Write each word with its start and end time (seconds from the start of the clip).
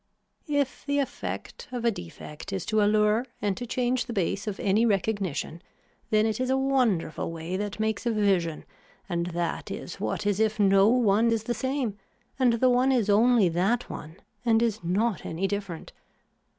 If 0.47 0.83
the 0.83 0.97
effect 0.97 1.67
of 1.71 1.85
a 1.85 1.91
defect 1.91 2.51
is 2.51 2.65
to 2.65 2.81
allure 2.81 3.23
and 3.39 3.55
to 3.55 3.67
change 3.67 4.07
the 4.07 4.13
base 4.13 4.47
of 4.47 4.59
any 4.59 4.83
recognition 4.83 5.61
then 6.09 6.25
it 6.25 6.39
is 6.39 6.49
a 6.49 6.57
wonderful 6.57 7.31
way 7.31 7.55
that 7.55 7.79
makes 7.79 8.07
a 8.07 8.11
vision 8.11 8.65
and 9.07 9.27
that 9.27 9.69
is 9.69 9.99
what 9.99 10.25
is 10.25 10.39
if 10.39 10.59
no 10.59 10.87
one 10.87 11.29
is 11.31 11.43
the 11.43 11.53
same 11.53 11.99
and 12.39 12.53
the 12.53 12.67
one 12.71 12.91
is 12.91 13.11
only 13.11 13.47
that 13.49 13.91
one 13.91 14.15
and 14.43 14.63
is 14.63 14.83
not 14.83 15.23
any 15.23 15.47
different. 15.47 15.93